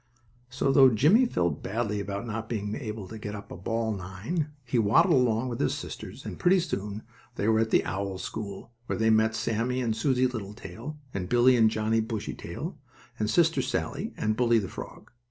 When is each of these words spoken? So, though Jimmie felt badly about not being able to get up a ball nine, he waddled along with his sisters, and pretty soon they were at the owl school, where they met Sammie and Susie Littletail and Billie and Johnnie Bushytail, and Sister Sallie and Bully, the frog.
So, 0.49 0.71
though 0.71 0.89
Jimmie 0.89 1.27
felt 1.27 1.61
badly 1.61 1.99
about 1.99 2.25
not 2.25 2.49
being 2.49 2.73
able 2.73 3.07
to 3.07 3.19
get 3.19 3.35
up 3.35 3.51
a 3.51 3.55
ball 3.55 3.93
nine, 3.93 4.49
he 4.65 4.79
waddled 4.79 5.13
along 5.27 5.49
with 5.49 5.59
his 5.59 5.75
sisters, 5.75 6.25
and 6.25 6.39
pretty 6.39 6.59
soon 6.59 7.03
they 7.35 7.47
were 7.47 7.59
at 7.59 7.69
the 7.69 7.85
owl 7.85 8.17
school, 8.17 8.71
where 8.87 8.97
they 8.97 9.11
met 9.11 9.35
Sammie 9.35 9.79
and 9.79 9.95
Susie 9.95 10.25
Littletail 10.25 10.97
and 11.13 11.29
Billie 11.29 11.55
and 11.55 11.69
Johnnie 11.69 12.01
Bushytail, 12.01 12.79
and 13.19 13.29
Sister 13.29 13.61
Sallie 13.61 14.11
and 14.17 14.35
Bully, 14.35 14.57
the 14.57 14.67
frog. 14.69 15.11